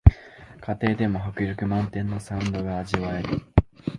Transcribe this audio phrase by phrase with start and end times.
[0.59, 3.39] 家庭でも迫力満点のサウンドが味わえる